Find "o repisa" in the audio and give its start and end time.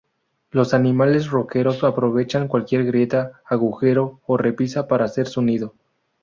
4.25-4.87